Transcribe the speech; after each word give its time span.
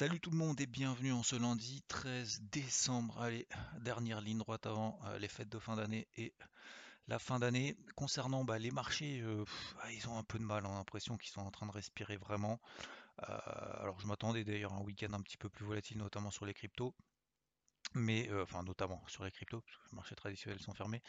Salut 0.00 0.18
tout 0.18 0.30
le 0.30 0.38
monde 0.38 0.58
et 0.62 0.66
bienvenue 0.66 1.12
en 1.12 1.22
ce 1.22 1.36
lundi 1.36 1.82
13 1.88 2.40
décembre. 2.50 3.20
Allez, 3.20 3.46
dernière 3.82 4.22
ligne 4.22 4.38
droite 4.38 4.64
avant 4.64 4.98
euh, 5.04 5.18
les 5.18 5.28
fêtes 5.28 5.50
de 5.50 5.58
fin 5.58 5.76
d'année 5.76 6.08
et 6.16 6.32
la 7.06 7.18
fin 7.18 7.38
d'année. 7.38 7.76
Concernant 7.96 8.42
bah, 8.42 8.58
les 8.58 8.70
marchés, 8.70 9.20
euh, 9.20 9.44
ah, 9.82 9.92
ils 9.92 10.08
ont 10.08 10.16
un 10.16 10.22
peu 10.22 10.38
de 10.38 10.44
mal, 10.44 10.64
on 10.64 10.72
a 10.72 10.78
l'impression 10.78 11.18
qu'ils 11.18 11.30
sont 11.30 11.42
en 11.42 11.50
train 11.50 11.66
de 11.66 11.72
respirer 11.72 12.16
vraiment. 12.16 12.62
Euh, 13.28 13.38
alors 13.78 14.00
je 14.00 14.06
m'attendais 14.06 14.42
d'ailleurs 14.42 14.72
à 14.72 14.76
un 14.76 14.80
week-end 14.80 15.12
un 15.12 15.20
petit 15.20 15.36
peu 15.36 15.50
plus 15.50 15.66
volatile, 15.66 15.98
notamment 15.98 16.30
sur 16.30 16.46
les 16.46 16.54
cryptos. 16.54 16.94
Mais, 17.92 18.30
enfin 18.40 18.62
notamment 18.62 19.04
sur 19.06 19.22
les 19.22 19.30
cryptos, 19.30 19.60
parce 19.60 19.76
que 19.76 19.90
les 19.90 19.96
marchés 19.96 20.14
traditionnels 20.14 20.60
sont 20.60 20.72
fermés. 20.72 21.02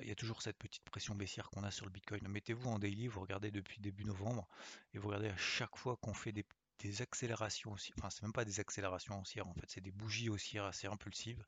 Il 0.00 0.08
y 0.08 0.10
a 0.10 0.14
toujours 0.14 0.40
cette 0.40 0.56
petite 0.56 0.84
pression 0.84 1.14
baissière 1.14 1.50
qu'on 1.50 1.62
a 1.62 1.70
sur 1.70 1.84
le 1.84 1.92
Bitcoin. 1.92 2.26
Mettez-vous 2.26 2.70
en 2.70 2.78
daily, 2.78 3.08
vous 3.08 3.20
regardez 3.20 3.50
depuis 3.50 3.82
début 3.82 4.06
novembre, 4.06 4.48
et 4.94 4.98
vous 4.98 5.08
regardez 5.08 5.28
à 5.28 5.36
chaque 5.36 5.76
fois 5.76 5.96
qu'on 5.96 6.14
fait 6.14 6.32
des, 6.32 6.46
des 6.82 7.02
accélérations 7.02 7.72
aussi, 7.72 7.92
enfin 7.98 8.10
c'est 8.10 8.22
même 8.22 8.32
pas 8.32 8.44
des 8.44 8.60
accélérations 8.60 9.20
haussières 9.20 9.48
en 9.48 9.54
fait, 9.54 9.66
c'est 9.68 9.80
des 9.80 9.92
bougies 9.92 10.28
haussières 10.30 10.64
assez 10.66 10.86
impulsives. 10.88 11.44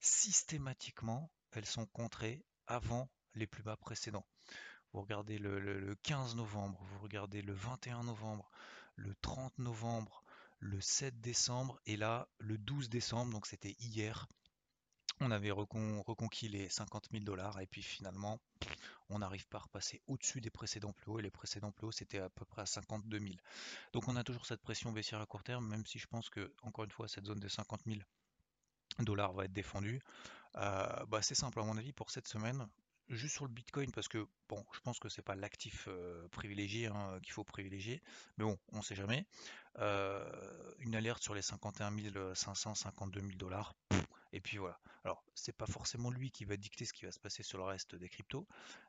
Systématiquement, 0.00 1.30
elles 1.52 1.66
sont 1.66 1.86
contrées 1.86 2.44
avant 2.66 3.08
les 3.34 3.46
plus 3.46 3.62
bas 3.62 3.76
précédents. 3.76 4.26
Vous 4.92 5.00
regardez 5.02 5.38
le, 5.38 5.60
le- 5.60 5.78
le 5.80 5.94
15 5.96 6.34
novembre, 6.36 6.80
vous 6.84 6.98
regardez 7.00 7.42
le 7.42 7.52
21 7.52 8.02
novembre, 8.04 8.50
le 8.96 9.14
30 9.22 9.56
novembre, 9.58 10.24
le 10.58 10.80
7 10.80 11.20
décembre 11.20 11.80
et 11.86 11.96
là 11.96 12.28
le 12.38 12.58
12 12.58 12.88
décembre, 12.90 13.32
donc 13.32 13.46
c'était 13.46 13.76
hier, 13.78 14.26
on 15.20 15.30
avait 15.30 15.50
recon- 15.50 16.02
reconquis 16.02 16.48
les 16.48 16.68
50 16.68 17.08
000 17.12 17.24
dollars 17.24 17.60
et 17.60 17.66
puis 17.66 17.82
finalement 17.82 18.38
on 19.08 19.18
n'arrive 19.18 19.46
pas 19.48 19.58
à 19.58 19.62
repasser 19.62 20.00
au-dessus 20.06 20.40
des 20.40 20.50
précédents 20.50 20.92
plus 20.92 21.10
hauts 21.10 21.18
et 21.18 21.22
les 21.22 21.30
précédents 21.30 21.72
plus 21.72 21.86
hauts 21.86 21.92
c'était 21.92 22.18
à 22.20 22.28
peu 22.30 22.44
près 22.44 22.62
à 22.62 22.66
52 22.66 23.18
000. 23.18 23.32
Donc 23.92 24.08
on 24.08 24.16
a 24.16 24.24
toujours 24.24 24.46
cette 24.46 24.62
pression 24.62 24.92
baissière 24.92 25.20
à 25.20 25.26
court 25.26 25.42
terme, 25.42 25.66
même 25.68 25.84
si 25.86 25.98
je 25.98 26.06
pense 26.06 26.30
que 26.30 26.52
encore 26.62 26.84
une 26.84 26.90
fois 26.90 27.08
cette 27.08 27.26
zone 27.26 27.40
de 27.40 27.48
50 27.48 27.82
000 27.86 28.00
dollars 29.00 29.32
va 29.32 29.44
être 29.44 29.52
défendue. 29.52 30.00
Euh, 30.56 31.06
bah, 31.06 31.22
c'est 31.22 31.34
simple 31.34 31.60
à 31.60 31.64
mon 31.64 31.76
avis 31.76 31.92
pour 31.92 32.10
cette 32.10 32.28
semaine. 32.28 32.66
Juste 33.08 33.34
sur 33.34 33.44
le 33.44 33.50
Bitcoin, 33.50 33.90
parce 33.90 34.06
que 34.06 34.24
bon, 34.48 34.64
je 34.72 34.78
pense 34.80 35.00
que 35.00 35.08
c'est 35.08 35.22
pas 35.22 35.34
l'actif 35.34 35.86
euh, 35.88 36.28
privilégié 36.28 36.86
hein, 36.86 37.18
qu'il 37.24 37.32
faut 37.32 37.42
privilégier, 37.42 38.00
mais 38.38 38.44
bon, 38.44 38.56
on 38.72 38.82
sait 38.82 38.94
jamais. 38.94 39.26
Euh, 39.80 40.24
une 40.78 40.94
alerte 40.94 41.20
sur 41.20 41.34
les 41.34 41.42
51 41.42 42.34
500, 42.36 42.76
52 42.76 43.20
000 43.20 43.32
dollars, 43.32 43.74
et 44.32 44.40
puis 44.40 44.58
voilà. 44.58 44.78
Alors, 45.04 45.24
c'est 45.34 45.56
pas 45.56 45.66
forcément 45.66 46.10
lui 46.10 46.30
qui 46.30 46.44
va 46.44 46.56
dicter 46.56 46.84
ce 46.84 46.92
qui 46.92 47.04
va 47.06 47.12
se 47.12 47.18
passer 47.18 47.42
sur 47.42 47.58
le 47.58 47.64
reste 47.64 47.94
des 47.94 48.08
cryptos, 48.08 48.46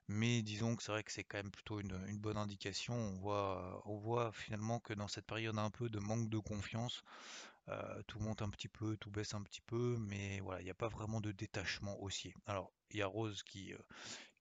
mais 0.08 0.42
disons 0.42 0.76
que 0.76 0.84
c'est 0.84 0.92
vrai 0.92 1.04
que 1.04 1.12
c'est 1.12 1.24
quand 1.24 1.38
même 1.38 1.52
plutôt 1.52 1.80
une, 1.80 2.18
bonne 2.18 2.38
indication. 2.38 2.94
On 2.94 3.18
voit, 3.20 3.82
on 3.86 3.98
voit 3.98 4.32
finalement 4.34 4.80
que 4.80 4.94
dans 4.94 5.08
cette 5.08 5.26
période 5.26 5.58
un 5.58 5.70
peu 5.70 5.90
de 5.90 6.00
manque 6.00 6.30
de 6.30 6.40
confiance, 6.40 7.04
euh, 7.70 8.02
tout 8.08 8.20
monte 8.20 8.42
un 8.42 8.50
petit 8.50 8.68
peu, 8.68 8.98
tout 8.98 9.12
baisse 9.12 9.34
un 9.34 9.42
petit 9.42 9.62
peu, 9.62 9.98
mais 10.00 10.40
voilà, 10.42 10.62
il 10.62 10.66
n'y 10.66 10.72
a 10.72 10.76
pas 10.76 10.90
vraiment 10.90 11.22
de 11.22 11.32
détachement 11.32 12.02
haussier. 12.02 12.34
Alors, 12.46 12.72
il 12.90 12.98
y 12.98 13.02
a 13.02 13.08
Rose 13.08 13.44
qui, 13.44 13.74
euh, 13.74 13.78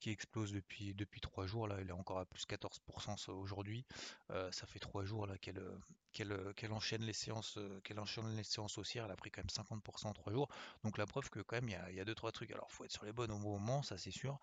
qui 0.01 0.11
explose 0.11 0.53
depuis, 0.53 0.95
depuis 0.95 1.21
3 1.21 1.47
jours, 1.47 1.69
là, 1.69 1.77
elle 1.79 1.91
est 1.91 1.93
encore 1.93 2.19
à 2.19 2.27
plus 2.27 2.45
14% 2.47 3.19
ça, 3.19 3.33
aujourd'hui. 3.33 3.85
Euh, 4.31 4.51
ça 4.51 4.67
fait 4.67 4.79
3 4.79 5.05
jours 5.05 5.27
là 5.27 5.39
qu'elle 5.39 5.59
euh, 5.59 5.79
qu'elle 6.13 6.33
euh, 6.33 6.53
qu'elle 6.55 6.73
enchaîne 6.73 7.03
les 7.03 7.13
séances, 7.13 7.59
qu'elle 7.85 8.01
enchaîne 8.01 8.37
les 8.37 8.43
séances 8.45 8.79
haussières, 8.79 9.05
elle 9.05 9.13
a 9.13 9.17
pris 9.17 9.31
quand 9.31 9.43
même 9.43 9.81
50% 9.81 10.07
en 10.07 10.13
3 10.13 10.33
jours. 10.33 10.49
Donc 10.85 10.99
la 10.99 11.07
preuve 11.07 11.31
que 11.31 11.41
quand 11.41 11.57
même 11.57 11.69
il 11.69 11.73
y 11.73 11.77
a, 11.77 11.91
y 11.93 12.01
a 12.01 12.05
2-3 12.05 12.33
trucs. 12.33 12.51
Alors 12.51 12.71
faut 12.71 12.85
être 12.85 12.93
sur 12.93 13.05
les 13.05 13.13
bonnes 13.13 13.31
au 13.31 13.39
bon 13.39 13.59
moment, 13.59 13.83
ça 13.83 13.97
c'est 13.97 14.11
sûr, 14.11 14.39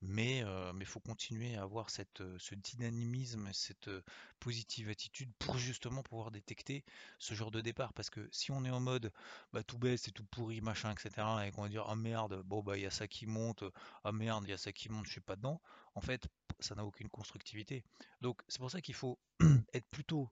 mais 0.00 0.42
euh, 0.44 0.72
mais 0.72 0.84
faut 0.84 1.00
continuer 1.00 1.56
à 1.56 1.62
avoir 1.62 1.90
cette, 1.90 2.22
ce 2.38 2.54
dynamisme, 2.54 3.50
cette 3.52 3.90
positive 4.38 4.88
attitude 4.88 5.30
pour 5.38 5.58
justement 5.58 6.02
pouvoir 6.02 6.30
détecter 6.30 6.84
ce 7.18 7.34
genre 7.34 7.50
de 7.50 7.60
départ. 7.60 7.92
Parce 7.92 8.10
que 8.10 8.26
si 8.32 8.50
on 8.50 8.64
est 8.64 8.70
en 8.70 8.80
mode 8.80 9.12
bah, 9.52 9.62
tout 9.62 9.78
baisse, 9.78 10.02
c'est 10.02 10.12
tout 10.12 10.24
pourri, 10.24 10.60
machin, 10.60 10.92
etc. 10.92 11.26
Et 11.46 11.50
qu'on 11.50 11.62
va 11.62 11.68
dire 11.68 11.84
ah 11.88 11.96
merde, 11.96 12.42
bon 12.44 12.62
bah 12.62 12.76
il 12.76 12.82
y 12.82 12.86
a 12.86 12.90
ça 12.90 13.06
qui 13.06 13.26
monte, 13.26 13.64
ah 14.04 14.12
merde, 14.12 14.44
il 14.46 14.50
y 14.50 14.54
a 14.54 14.58
ça 14.58 14.72
qui 14.72 14.88
monte, 14.88 14.99
je 15.06 15.12
suis 15.12 15.20
pas 15.20 15.36
dedans. 15.36 15.60
En 15.94 16.00
fait, 16.00 16.28
ça 16.60 16.74
n'a 16.74 16.84
aucune 16.84 17.08
constructivité. 17.08 17.84
Donc 18.20 18.40
c'est 18.48 18.58
pour 18.58 18.70
ça 18.70 18.80
qu'il 18.80 18.94
faut 18.94 19.18
être 19.74 19.86
plutôt. 19.90 20.30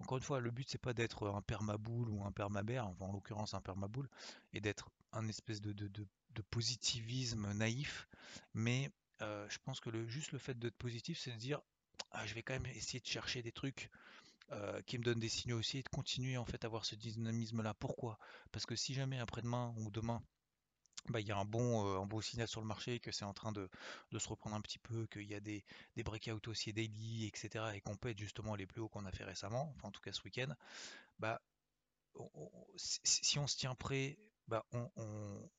Encore 0.00 0.18
une 0.18 0.22
fois, 0.22 0.40
le 0.40 0.50
but 0.50 0.68
c'est 0.68 0.78
pas 0.78 0.94
d'être 0.94 1.28
un 1.28 1.42
permaboule 1.42 2.08
ou 2.08 2.24
un 2.24 2.30
permabère, 2.30 2.86
enfin 2.86 3.06
en 3.06 3.12
l'occurrence 3.12 3.54
un 3.54 3.60
permaboule, 3.60 4.08
et 4.52 4.60
d'être 4.60 4.90
un 5.12 5.26
espèce 5.28 5.60
de, 5.60 6.06
positivisme 6.50 7.52
naïf. 7.52 8.08
Mais 8.54 8.92
euh, 9.22 9.48
je 9.48 9.58
pense 9.64 9.80
que 9.80 9.90
le, 9.90 10.06
juste 10.06 10.30
le 10.32 10.38
fait 10.38 10.56
d'être 10.56 10.76
positif, 10.76 11.18
c'est 11.18 11.32
de 11.32 11.36
dire 11.36 11.60
ah, 12.12 12.26
je 12.26 12.34
vais 12.34 12.42
quand 12.42 12.54
même 12.54 12.66
essayer 12.66 13.00
de 13.00 13.06
chercher 13.06 13.42
des 13.42 13.52
trucs 13.52 13.90
euh, 14.52 14.80
qui 14.82 14.98
me 14.98 15.02
donnent 15.02 15.20
des 15.20 15.28
signaux 15.28 15.58
aussi 15.58 15.78
et 15.78 15.82
de 15.82 15.88
continuer 15.88 16.38
en 16.38 16.44
fait 16.44 16.64
à 16.64 16.68
avoir 16.68 16.84
ce 16.84 16.94
dynamisme-là. 16.94 17.74
Pourquoi? 17.74 18.18
Parce 18.52 18.66
que 18.66 18.76
si 18.76 18.94
jamais 18.94 19.18
après-demain 19.18 19.74
ou 19.78 19.90
demain 19.90 20.22
bah, 21.08 21.20
il 21.20 21.26
y 21.26 21.32
a 21.32 21.38
un 21.38 21.44
bon, 21.44 21.86
euh, 21.86 22.00
un 22.00 22.06
beau 22.06 22.20
signal 22.20 22.48
sur 22.48 22.60
le 22.60 22.66
marché, 22.66 23.00
que 23.00 23.12
c'est 23.12 23.24
en 23.24 23.32
train 23.32 23.52
de, 23.52 23.68
se 24.16 24.28
reprendre 24.28 24.56
un 24.56 24.60
petit 24.60 24.78
peu, 24.78 25.06
qu'il 25.06 25.28
y 25.28 25.34
a 25.34 25.40
des, 25.40 25.64
des 25.96 26.02
breakouts 26.02 26.48
aussi 26.48 26.72
daily, 26.72 27.26
etc. 27.26 27.66
et 27.74 27.80
qu'on 27.80 27.96
être 28.04 28.18
justement 28.18 28.54
les 28.54 28.66
plus 28.66 28.80
hauts 28.80 28.88
qu'on 28.88 29.06
a 29.06 29.12
fait 29.12 29.24
récemment, 29.24 29.72
enfin 29.76 29.88
en 29.88 29.90
tout 29.90 30.00
cas 30.00 30.12
ce 30.12 30.22
week-end, 30.22 30.54
bah, 31.18 31.40
si, 32.76 33.38
on 33.38 33.46
se 33.46 33.56
tient 33.56 33.74
prêt, 33.74 34.18
bah, 34.48 34.64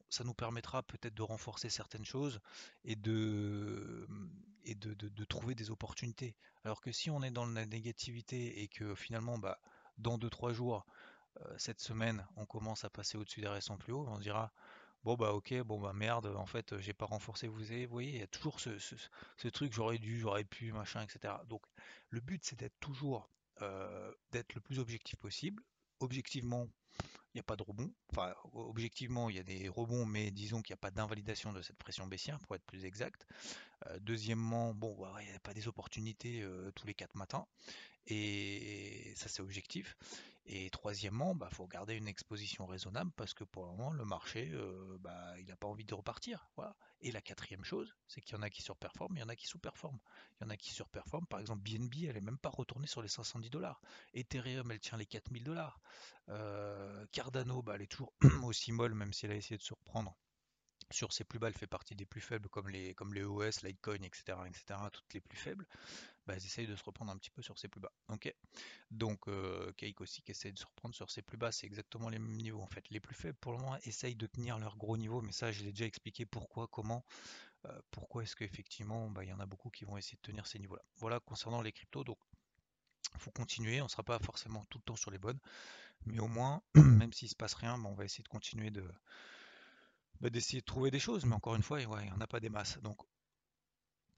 ça 0.09 0.23
nous 0.23 0.33
permettra 0.33 0.83
peut-être 0.83 1.13
de 1.13 1.21
renforcer 1.21 1.69
certaines 1.69 2.05
choses 2.05 2.39
et 2.83 2.95
de, 2.95 4.07
trouver 5.29 5.55
des 5.55 5.69
opportunités. 5.69 6.35
Alors 6.63 6.81
que 6.81 6.91
si 6.91 7.09
on 7.09 7.21
est 7.23 7.31
dans 7.31 7.45
la 7.45 7.65
négativité 7.65 8.61
et 8.61 8.67
que 8.67 8.95
finalement, 8.95 9.39
dans 9.97 10.17
deux 10.17 10.29
trois 10.29 10.53
jours, 10.53 10.85
euh, 11.37 11.55
cette 11.57 11.79
semaine, 11.79 12.25
on 12.35 12.45
commence 12.45 12.83
à 12.83 12.89
passer 12.89 13.17
au-dessus 13.17 13.41
des 13.41 13.47
récents 13.47 13.77
plus 13.77 13.93
hauts, 13.93 14.05
on 14.07 14.19
dira, 14.19 14.51
bon 15.03 15.15
bah 15.15 15.33
ok, 15.33 15.53
bon 15.63 15.79
bah 15.79 15.93
merde, 15.93 16.27
en 16.27 16.45
fait, 16.45 16.77
j'ai 16.79 16.93
pas 16.93 17.05
renforcé, 17.05 17.47
vous 17.47 17.63
voyez, 17.89 18.11
il 18.11 18.19
y 18.19 18.21
a 18.21 18.27
toujours 18.27 18.59
ce, 18.59 19.47
truc, 19.49 19.73
j'aurais 19.73 19.97
dû, 19.97 20.19
j'aurais 20.19 20.43
pu, 20.43 20.71
machin, 20.71 21.01
etc. 21.03 21.33
Donc 21.47 21.63
le 22.09 22.19
but, 22.19 22.43
c'est 22.43 22.57
d'être 22.57 22.79
toujours, 22.79 23.29
euh, 23.61 24.13
d'être 24.31 24.53
le 24.55 24.61
plus 24.61 24.79
objectif 24.79 25.15
possible. 25.17 25.63
Objectivement, 25.99 26.67
il 27.33 27.37
n'y 27.37 27.41
a 27.41 27.43
pas 27.43 27.55
de 27.55 27.63
rebond. 27.63 27.91
Enfin, 28.11 28.33
objectivement, 28.53 29.29
il 29.29 29.35
y 29.35 29.39
a 29.39 29.43
des 29.43 29.69
rebonds, 29.69 30.05
mais 30.05 30.31
disons 30.31 30.61
qu'il 30.61 30.73
n'y 30.73 30.79
a 30.79 30.81
pas 30.81 30.91
d'invalidation 30.91 31.53
de 31.53 31.61
cette 31.61 31.77
pression 31.77 32.07
baissière, 32.07 32.39
pour 32.39 32.55
être 32.55 32.65
plus 32.65 32.85
exact. 32.85 33.27
Euh, 33.87 33.99
deuxièmement, 34.01 34.73
bon, 34.73 34.95
bah, 34.99 35.13
il 35.21 35.27
n'y 35.29 35.35
a 35.35 35.39
pas 35.39 35.53
des 35.53 35.67
opportunités 35.67 36.41
euh, 36.41 36.71
tous 36.71 36.87
les 36.87 36.95
quatre 36.95 37.15
matins. 37.15 37.45
Et 38.07 39.13
ça, 39.15 39.29
c'est 39.29 39.41
objectif. 39.41 39.95
Et 40.51 40.71
troisièmement, 40.71 41.35
bah, 41.35 41.47
faut 41.51 41.67
garder 41.67 41.93
une 41.93 42.07
exposition 42.07 42.65
raisonnable 42.65 43.11
parce 43.15 43.35
que 43.35 43.43
pour 43.43 43.65
le 43.65 43.69
moment, 43.69 43.91
le 43.91 44.03
marché, 44.03 44.49
euh, 44.51 44.97
bah, 44.99 45.39
il 45.39 45.45
n'a 45.45 45.55
pas 45.55 45.67
envie 45.67 45.85
de 45.85 45.93
repartir. 45.93 46.49
Voilà. 46.55 46.75
Et 47.01 47.11
la 47.11 47.21
quatrième 47.21 47.63
chose, 47.63 47.95
c'est 48.07 48.19
qu'il 48.19 48.35
y 48.35 48.39
en 48.39 48.41
a 48.41 48.49
qui 48.49 48.63
surperforment, 48.63 49.15
il 49.15 49.19
y 49.19 49.23
en 49.23 49.29
a 49.29 49.35
qui 49.35 49.45
sous-performent. 49.45 49.99
Il 50.41 50.45
y 50.45 50.47
en 50.47 50.49
a 50.49 50.57
qui 50.57 50.71
surperforment. 50.71 51.27
Par 51.27 51.39
exemple, 51.39 51.61
BNB, 51.61 52.05
elle 52.07 52.15
n'est 52.15 52.21
même 52.21 52.39
pas 52.39 52.49
retournée 52.49 52.87
sur 52.87 53.03
les 53.03 53.09
510 53.09 53.51
dollars. 53.51 53.79
Ethereum, 54.15 54.71
elle 54.71 54.79
tient 54.79 54.97
les 54.97 55.05
4000 55.05 55.43
dollars. 55.43 55.79
Euh, 56.29 57.05
Cardano, 57.11 57.61
bah, 57.61 57.73
elle 57.75 57.83
est 57.83 57.91
toujours 57.91 58.15
aussi 58.43 58.71
molle, 58.71 58.95
même 58.95 59.13
si 59.13 59.27
elle 59.27 59.33
a 59.33 59.35
essayé 59.35 59.59
de 59.59 59.63
se 59.63 59.75
reprendre 59.75 60.17
sur 60.91 61.13
ses 61.13 61.23
plus 61.23 61.39
bas, 61.39 61.47
elle 61.47 61.53
fait 61.53 61.67
partie 61.67 61.95
des 61.95 62.05
plus 62.05 62.21
faibles, 62.21 62.49
comme 62.49 62.69
les, 62.69 62.95
comme 62.95 63.13
les 63.13 63.23
OS, 63.23 63.61
Litecoin, 63.61 64.01
etc., 64.03 64.39
etc., 64.47 64.79
toutes 64.91 65.13
les 65.13 65.21
plus 65.21 65.37
faibles 65.37 65.67
bah, 66.29 66.35
elles 66.35 66.45
essayent 66.45 66.67
de 66.67 66.75
se 66.75 66.83
reprendre 66.83 67.11
un 67.11 67.17
petit 67.17 67.31
peu 67.31 67.41
sur 67.41 67.57
ses 67.57 67.67
plus 67.67 67.81
bas. 67.81 67.91
Donc 68.91 69.27
euh, 69.27 69.71
Cake 69.77 69.99
aussi 69.99 70.21
qui 70.21 70.29
essaye 70.29 70.53
de 70.53 70.59
se 70.59 70.65
reprendre 70.65 70.93
sur 70.93 71.09
ses 71.09 71.23
plus 71.23 71.37
bas, 71.37 71.51
c'est 71.51 71.65
exactement 71.65 72.07
les 72.07 72.19
mêmes 72.19 72.37
niveaux 72.37 72.61
en 72.61 72.67
fait. 72.67 72.87
Les 72.91 72.99
plus 72.99 73.15
faibles 73.15 73.37
pour 73.41 73.51
le 73.51 73.57
moment 73.57 73.77
essayent 73.77 74.15
de 74.15 74.27
tenir 74.27 74.59
leur 74.59 74.77
gros 74.77 74.95
niveau, 74.95 75.21
mais 75.21 75.31
ça 75.31 75.51
je 75.51 75.63
l'ai 75.63 75.71
déjà 75.71 75.85
expliqué 75.85 76.27
pourquoi, 76.27 76.67
comment, 76.67 77.03
euh, 77.65 77.81
pourquoi 77.89 78.21
est-ce 78.21 78.35
qu'effectivement 78.35 79.09
bah, 79.09 79.23
il 79.23 79.29
y 79.29 79.33
en 79.33 79.39
a 79.39 79.47
beaucoup 79.47 79.71
qui 79.71 79.85
vont 79.85 79.97
essayer 79.97 80.17
de 80.17 80.21
tenir 80.21 80.45
ces 80.45 80.59
niveaux-là. 80.59 80.83
Voilà 80.97 81.19
concernant 81.19 81.63
les 81.63 81.71
cryptos, 81.71 82.03
donc 82.03 82.19
faut 83.17 83.31
continuer, 83.31 83.81
on 83.81 83.85
ne 83.85 83.89
sera 83.89 84.03
pas 84.03 84.19
forcément 84.19 84.63
tout 84.65 84.77
le 84.77 84.83
temps 84.83 84.95
sur 84.95 85.09
les 85.09 85.17
bonnes, 85.17 85.39
mais 86.05 86.19
au 86.19 86.27
moins, 86.27 86.61
même 86.75 87.11
s'il 87.11 87.29
se 87.29 87.35
passe 87.35 87.55
rien, 87.55 87.79
bah, 87.79 87.89
on 87.89 87.95
va 87.95 88.05
essayer 88.05 88.23
de 88.23 88.29
continuer 88.29 88.69
de 88.69 88.87
bah, 90.21 90.29
d'essayer 90.29 90.61
de 90.61 90.65
trouver 90.65 90.91
des 90.91 90.99
choses, 90.99 91.25
mais 91.25 91.33
encore 91.33 91.55
une 91.55 91.63
fois, 91.63 91.81
il 91.81 91.87
n'y 91.87 92.11
en 92.11 92.21
a 92.21 92.27
pas 92.27 92.39
des 92.39 92.49
masses. 92.49 92.77
Donc 92.83 93.01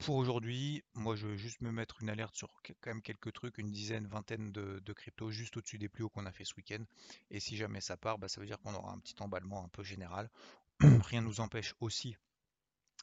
pour 0.02 0.16
aujourd'hui, 0.16 0.82
moi 0.94 1.14
je 1.14 1.28
vais 1.28 1.38
juste 1.38 1.60
me 1.60 1.70
mettre 1.70 2.02
une 2.02 2.10
alerte 2.10 2.34
sur 2.34 2.48
quand 2.62 2.90
même 2.90 3.02
quelques 3.02 3.32
trucs, 3.32 3.58
une 3.58 3.70
dizaine, 3.70 4.06
vingtaine 4.06 4.50
de, 4.52 4.92
cryptos 4.92 5.30
juste 5.30 5.56
au-dessus 5.56 5.78
des 5.78 5.88
plus 5.88 6.04
hauts 6.04 6.08
qu'on 6.08 6.26
a 6.26 6.32
fait 6.32 6.44
ce 6.44 6.54
week-end. 6.56 6.84
Et 7.30 7.40
si 7.40 7.56
jamais 7.56 7.80
ça 7.80 7.96
part, 7.96 8.18
bah, 8.18 8.28
ça 8.28 8.40
veut 8.40 8.46
dire 8.46 8.58
qu'on 8.58 8.74
aura 8.74 8.92
un 8.92 8.98
petit 8.98 9.14
emballement 9.20 9.64
un 9.64 9.68
peu 9.68 9.82
général. 9.82 10.28
Rien 10.80 11.20
ne 11.20 11.26
nous 11.26 11.40
empêche 11.40 11.74
aussi 11.80 12.16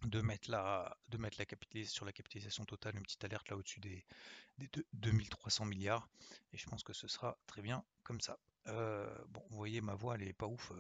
de 0.04 0.22
mettre 0.22 0.50
la, 0.52 0.98
de 1.10 1.20
sur 1.86 2.06
la 2.06 2.12
capitalisation 2.12 2.66
totale, 2.66 2.96
une 2.96 3.04
petite 3.04 3.24
alerte 3.24 3.50
là 3.50 3.58
au-dessus 3.58 3.80
des, 3.80 4.06
2300 4.94 5.66
milliards. 5.66 6.10
Et 6.54 6.58
je 6.58 6.66
pense 6.68 6.84
que 6.84 6.94
ce 6.94 7.08
sera 7.08 7.38
très 7.48 7.62
bien 7.62 7.84
comme 8.04 8.20
ça. 8.20 8.40
Euh, 8.68 9.10
bon, 9.30 9.42
vous 9.50 9.58
voyez, 9.58 9.82
ma 9.82 9.96
voix, 9.96 10.16
elle 10.16 10.24
est 10.24 10.34
pas 10.34 10.48
ouf. 10.48 10.72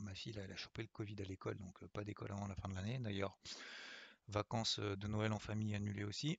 ma, 0.00 0.14
fille, 0.14 0.34
elle 0.36 0.52
a 0.52 0.56
chopé 0.56 0.82
le 0.82 0.88
Covid 0.88 1.16
à 1.20 1.24
l'école, 1.24 1.56
donc 1.56 1.82
euh, 1.82 1.88
pas 1.88 2.04
d'école 2.04 2.32
avant 2.32 2.46
la 2.46 2.54
fin 2.54 2.68
de 2.68 2.74
l'année. 2.74 2.98
D'ailleurs, 2.98 3.36
vacances 4.28 4.78
de 4.78 5.06
Noël 5.08 5.32
en 5.32 5.38
famille 5.38 5.74
annulées 5.74 6.04
aussi, 6.04 6.38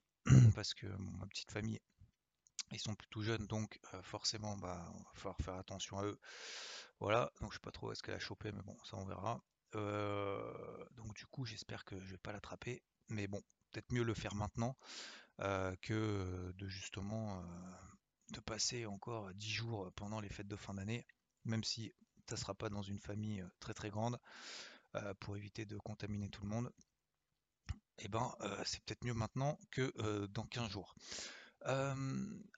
parce 0.54 0.74
que 0.74 0.86
ma 0.86 1.26
petite 1.26 1.50
famille, 1.50 1.80
ils 2.72 2.78
sont 2.78 2.94
plutôt 2.94 3.22
jeunes, 3.22 3.46
donc 3.46 3.80
forcément, 4.02 4.56
bah, 4.56 4.92
on 4.94 4.98
va 4.98 5.10
falloir 5.14 5.36
faire 5.42 5.56
attention 5.56 5.98
à 5.98 6.04
eux. 6.04 6.18
Voilà, 7.00 7.32
donc 7.40 7.52
je 7.52 7.56
sais 7.56 7.60
pas 7.60 7.72
trop 7.72 7.90
est-ce 7.90 8.02
qu'elle 8.02 8.14
a 8.14 8.20
chopé, 8.20 8.52
mais 8.52 8.62
bon, 8.62 8.76
ça 8.84 8.96
on 8.96 9.04
verra. 9.04 9.42
donc 9.72 11.14
du 11.14 11.26
coup, 11.26 11.44
j'espère 11.44 11.84
que 11.84 11.98
je 11.98 12.10
vais 12.12 12.18
pas 12.18 12.32
l'attraper, 12.32 12.82
mais 13.08 13.26
bon, 13.26 13.42
peut-être 13.72 13.92
mieux 13.92 14.04
le 14.04 14.14
faire 14.14 14.34
maintenant 14.34 14.76
que 15.38 16.52
de 16.54 16.68
justement 16.68 17.42
de 18.32 18.40
passer 18.40 18.86
encore 18.86 19.32
10 19.34 19.50
jours 19.50 19.90
pendant 19.96 20.20
les 20.20 20.28
fêtes 20.28 20.46
de 20.46 20.56
fin 20.56 20.74
d'année, 20.74 21.06
même 21.44 21.64
si 21.64 21.92
ça 22.28 22.36
sera 22.36 22.54
pas 22.54 22.68
dans 22.68 22.82
une 22.82 23.00
famille 23.00 23.44
très 23.58 23.74
très 23.74 23.90
grande, 23.90 24.20
pour 25.20 25.36
éviter 25.36 25.64
de 25.64 25.78
contaminer 25.78 26.28
tout 26.28 26.42
le 26.42 26.48
monde. 26.48 26.70
Eh 28.00 28.08
ben, 28.08 28.34
c'est 28.64 28.82
peut-être 28.82 29.04
mieux 29.04 29.14
maintenant 29.14 29.58
que 29.70 30.26
dans 30.26 30.44
15 30.44 30.70
jours. 30.70 30.94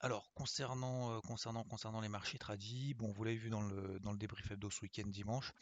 alors, 0.01 0.31
concernant, 0.33 1.19
concernant, 1.21 1.63
concernant 1.63 2.01
les 2.01 2.09
marchés 2.09 2.37
tradis, 2.37 2.93
bon, 2.93 3.11
vous 3.11 3.23
l'avez 3.23 3.37
vu 3.37 3.49
dans 3.49 3.61
le, 3.61 3.99
dans 3.99 4.11
le 4.11 4.17
débrief 4.17 4.49
hebdo 4.51 4.69
ce 4.69 4.81
week-end 4.81 5.07
dimanche, 5.07 5.53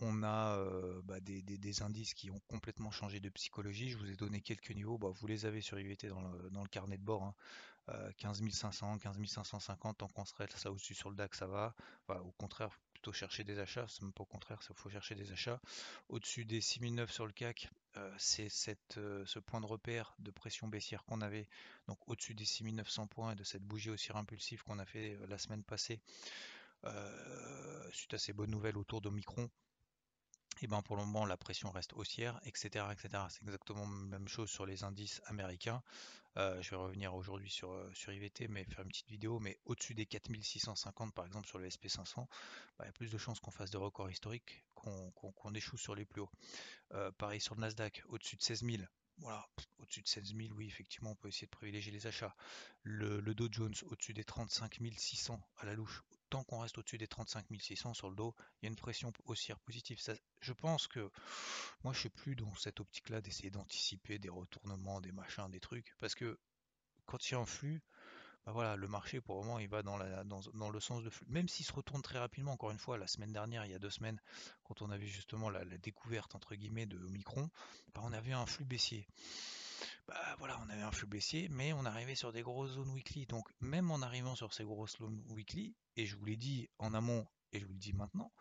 on 0.00 0.22
a 0.22 0.56
bah, 1.04 1.20
des, 1.20 1.82
indices 1.82 2.14
qui 2.14 2.30
ont 2.30 2.40
complètement 2.48 2.90
changé 2.90 3.20
de 3.20 3.28
psychologie. 3.30 3.90
Je 3.90 3.98
vous 3.98 4.10
ai 4.10 4.16
donné 4.16 4.40
quelques 4.40 4.70
niveaux, 4.70 4.98
bah, 4.98 5.08
vous 5.12 5.26
les 5.26 5.46
avez 5.46 5.60
sur 5.60 5.78
IVT 5.78 6.08
dans 6.08 6.20
le, 6.62 6.68
carnet 6.68 6.96
de 6.96 7.04
bord. 7.04 7.24
Hein. 7.24 7.34
15 8.18 8.42
500, 8.50 8.98
15 8.98 9.16
550, 9.26 9.98
tant 9.98 10.08
qu'on 10.08 10.24
serait 10.24 10.46
ça 10.54 10.70
au-dessus 10.70 10.94
sur 10.94 11.10
le 11.10 11.16
DAX, 11.16 11.38
ça 11.38 11.46
va. 11.46 11.74
au 12.08 12.32
contraire, 12.32 12.78
plutôt 12.92 13.12
chercher 13.12 13.44
des 13.44 13.58
achats, 13.58 13.86
c'est 13.88 14.02
pas 14.12 14.22
au 14.22 14.26
contraire, 14.26 14.58
il 14.68 14.74
faut 14.74 14.90
chercher 14.90 15.14
des 15.14 15.32
achats. 15.32 15.60
Au-dessus 16.08 16.44
des 16.44 16.60
6009 16.60 17.10
sur 17.10 17.26
le 17.26 17.32
CAC, 17.32 17.70
c'est 18.18 18.48
ce 18.48 19.38
point 19.38 19.60
de 19.60 19.66
repère 19.66 20.14
de 20.18 20.30
pression 20.30 20.68
baissière 20.68 21.04
qu'on 21.04 21.20
avait, 21.20 21.48
donc 21.86 21.98
au-dessus 22.08 22.34
des 22.34 22.44
6900 22.44 23.06
points 23.06 23.32
et 23.32 23.34
de 23.34 23.44
cette 23.44 23.62
bougie 23.62 23.90
haussière 23.90 24.16
impulsive 24.16 24.62
qu'on 24.62 24.78
a 24.78 24.84
fait 24.84 25.18
la 25.28 25.38
semaine 25.38 25.64
passée, 25.64 26.00
suite 27.92 28.14
à 28.14 28.18
ces 28.18 28.32
bonnes 28.32 28.50
nouvelles 28.50 28.78
autour 28.78 29.00
de 29.00 29.10
Micron 29.10 29.50
et 30.62 30.66
ben 30.66 30.82
pour 30.82 30.96
le 30.96 31.04
moment 31.04 31.24
la 31.26 31.36
pression 31.36 31.70
reste 31.70 31.92
haussière, 31.94 32.40
etc. 32.44 32.86
etc. 32.92 33.24
C'est 33.28 33.42
exactement 33.42 33.86
la 33.86 34.18
même 34.18 34.28
chose 34.28 34.50
sur 34.50 34.66
les 34.66 34.84
indices 34.84 35.22
américains. 35.26 35.82
Euh, 36.36 36.60
je 36.62 36.70
vais 36.70 36.76
revenir 36.76 37.14
aujourd'hui 37.14 37.50
sur, 37.50 37.72
euh, 37.72 37.90
sur 37.94 38.12
IVT, 38.12 38.48
mais 38.48 38.64
faire 38.64 38.80
une 38.80 38.88
petite 38.88 39.08
vidéo, 39.08 39.40
mais 39.40 39.58
au-dessus 39.64 39.94
des 39.94 40.06
4650 40.06 41.12
par 41.14 41.26
exemple 41.26 41.48
sur 41.48 41.58
le 41.58 41.68
SP500, 41.68 42.26
bah, 42.78 42.84
il 42.84 42.86
y 42.86 42.88
a 42.88 42.92
plus 42.92 43.10
de 43.10 43.18
chances 43.18 43.40
qu'on 43.40 43.50
fasse 43.50 43.70
des 43.70 43.78
records 43.78 44.10
historiques, 44.10 44.64
qu'on 44.74 45.54
échoue 45.54 45.78
sur 45.78 45.94
les 45.94 46.04
plus 46.04 46.22
hauts. 46.22 46.30
Euh, 46.92 47.10
pareil 47.12 47.40
sur 47.40 47.54
le 47.54 47.62
Nasdaq, 47.62 48.04
au-dessus 48.08 48.36
de 48.36 48.42
16 48.42 48.64
000, 48.64 48.82
voilà, 49.18 49.44
au-dessus 49.78 50.02
de 50.02 50.08
16 50.08 50.34
000, 50.36 50.50
oui, 50.54 50.66
effectivement, 50.68 51.10
on 51.10 51.16
peut 51.16 51.28
essayer 51.28 51.46
de 51.46 51.56
privilégier 51.56 51.90
les 51.90 52.06
achats. 52.06 52.36
Le, 52.82 53.20
le 53.20 53.34
Dow 53.34 53.48
Jones 53.50 53.74
au-dessus 53.86 54.14
des 54.14 54.24
35 54.24 54.78
600 54.96 55.40
à 55.58 55.66
la 55.66 55.74
louche, 55.74 56.04
tant 56.28 56.44
qu'on 56.44 56.60
reste 56.60 56.78
au-dessus 56.78 56.98
des 56.98 57.08
35 57.08 57.46
600 57.58 57.94
sur 57.94 58.08
le 58.10 58.16
dos, 58.16 58.34
il 58.60 58.66
y 58.66 58.68
a 58.68 58.70
une 58.70 58.76
pression 58.76 59.12
haussière 59.24 59.58
positive. 59.60 60.00
je 60.40 60.52
pense 60.52 60.86
que 60.86 61.10
moi, 61.84 61.92
je 61.92 62.00
suis 62.00 62.08
plus 62.08 62.36
dans 62.36 62.54
cette 62.54 62.80
optique-là 62.80 63.20
d'essayer 63.20 63.50
d'anticiper 63.50 64.18
des 64.18 64.28
retournements, 64.28 65.00
des 65.00 65.12
machins, 65.12 65.50
des 65.50 65.60
trucs, 65.60 65.94
parce 65.98 66.14
que 66.14 66.38
quand 67.06 67.28
il 67.28 67.32
y 67.32 67.34
a 67.36 67.40
un 67.40 67.46
flux, 67.46 67.82
bah 68.46 68.52
voilà, 68.52 68.76
le 68.76 68.88
marché 68.88 69.20
pour 69.20 69.36
le 69.36 69.42
moment 69.42 69.58
il 69.58 69.68
va 69.68 69.82
dans, 69.82 69.98
dans, 70.24 70.70
le 70.70 70.80
sens 70.80 71.02
de 71.02 71.10
flux. 71.10 71.26
Même 71.28 71.48
s'il 71.48 71.66
se 71.66 71.72
retourne 71.72 72.02
très 72.02 72.18
rapidement, 72.18 72.52
encore 72.52 72.70
une 72.70 72.78
fois, 72.78 72.96
la 72.96 73.06
semaine 73.06 73.32
dernière, 73.32 73.64
il 73.66 73.72
y 73.72 73.74
a 73.74 73.78
deux 73.78 73.90
semaines, 73.90 74.20
quand 74.64 74.80
on 74.82 74.90
avait 74.90 75.06
justement 75.06 75.50
la, 75.50 75.64
découverte 75.64 76.34
entre 76.34 76.54
guillemets 76.54 76.86
de 76.86 76.98
Micron, 76.98 77.50
bah 77.94 78.00
on 78.04 78.12
avait 78.12 78.32
un 78.32 78.46
flux 78.46 78.64
baissier 78.64 79.06
bah 80.06 80.36
voilà, 80.38 80.58
on 80.64 80.68
avait 80.70 80.82
un 80.82 80.90
flux 80.90 81.06
baissier, 81.06 81.48
mais 81.50 81.72
on 81.72 81.84
arrivait 81.84 82.14
sur 82.14 82.32
des 82.32 82.42
grosses 82.42 82.72
zones 82.72 82.90
weekly. 82.90 83.26
Donc 83.26 83.48
même 83.60 83.90
en 83.90 84.02
arrivant 84.02 84.34
sur 84.34 84.52
ces 84.52 84.64
grosses 84.64 84.98
zones 84.98 85.22
weekly, 85.28 85.74
et 85.96 86.06
je 86.06 86.16
vous 86.16 86.24
l'ai 86.24 86.36
dit 86.36 86.68
en 86.78 86.94
amont 86.94 87.26
et 87.52 87.60
je 87.60 87.66
vous 87.66 87.72
le 87.72 87.78
dis 87.78 87.92
maintenant, 87.92 88.32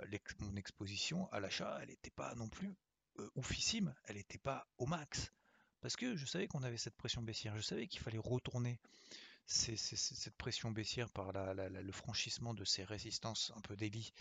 euh, 0.00 0.18
mon 0.40 0.56
exposition 0.56 1.30
à 1.32 1.40
l'achat, 1.40 1.78
elle 1.82 1.88
n'était 1.88 2.10
pas 2.10 2.34
non 2.34 2.48
plus 2.48 2.76
euh, 3.18 3.30
oufissime, 3.36 3.94
elle 4.04 4.16
n'était 4.16 4.38
pas 4.38 4.66
au 4.78 4.86
max. 4.86 5.32
Parce 5.80 5.96
que 5.96 6.16
je 6.16 6.24
savais 6.24 6.48
qu'on 6.48 6.62
avait 6.62 6.78
cette 6.78 6.96
pression 6.96 7.22
baissière, 7.22 7.56
je 7.56 7.62
savais 7.62 7.86
qu'il 7.86 8.00
fallait 8.00 8.18
retourner 8.18 8.80
c'est 9.46 9.76
cette 9.76 10.36
pression 10.36 10.70
baissière 10.70 11.10
par 11.10 11.32
le 11.32 11.92
franchissement 11.92 12.54
de 12.54 12.64
ces 12.64 12.84
résistances 12.84 13.52
un 13.56 13.60
peu 13.60 13.76
daily. 13.76 14.12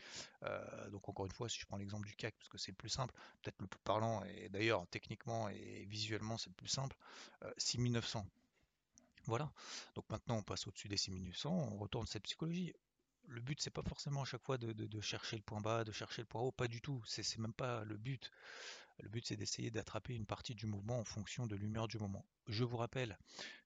Euh, 0.44 0.90
donc 0.90 1.08
encore 1.08 1.26
une 1.26 1.32
fois, 1.32 1.48
si 1.48 1.60
je 1.60 1.66
prends 1.66 1.78
l'exemple 1.78 2.06
du 2.06 2.16
CAC, 2.16 2.36
parce 2.38 2.50
que 2.50 2.58
c'est 2.58 2.72
le 2.72 2.78
plus 2.78 2.90
simple, 2.90 3.14
peut-être 3.42 3.62
le 3.62 3.68
plus 3.68 3.80
parlant, 3.84 4.24
et 4.26 4.50
d'ailleurs 4.50 4.86
techniquement 4.88 5.48
et 5.50 5.86
visuellement 5.90 6.38
c'est 6.38 6.50
le 6.50 6.56
plus 6.56 6.68
simple, 6.68 6.98
6900. 7.58 8.20
Euh, 8.20 8.24
voilà. 9.26 9.52
Donc 9.96 10.10
maintenant 10.10 10.38
on 10.38 10.44
passe 10.44 10.68
au-dessus 10.68 10.90
des 10.90 10.98
6900, 10.98 11.52
on 11.52 11.78
retourne 11.78 12.06
cette 12.06 12.24
psychologie. 12.24 12.74
Le 13.28 13.40
but 13.40 13.62
c'est 13.62 13.70
pas 13.70 13.84
forcément 13.84 14.24
à 14.24 14.26
chaque 14.26 14.44
fois 14.44 14.58
de, 14.58 14.74
de, 14.74 15.02
chercher 15.02 15.38
le 15.38 15.44
point 15.44 15.62
bas, 15.62 15.86
de 15.86 15.94
chercher 15.94 16.22
le 16.22 16.28
point 16.28 16.42
haut, 16.42 16.52
pas 16.52 16.68
du 16.68 16.82
tout. 16.82 17.02
C'est 17.06 17.38
même 17.38 17.54
pas 17.54 17.86
le 17.86 17.96
but. 17.96 18.30
Le 19.00 19.10
but 19.10 19.26
c'est 19.26 19.36
d'essayer 19.36 19.72
d'attraper 19.72 20.14
une 20.14 20.26
partie 20.26 20.56
du 20.56 20.66
mouvement 20.66 21.00
en 21.00 21.04
fonction 21.04 21.48
de 21.48 21.56
l'humeur 21.56 21.88
du 21.88 21.98
moment. 21.98 22.26
Je 22.48 22.64
vous 22.64 22.78
rappelle 22.78 23.18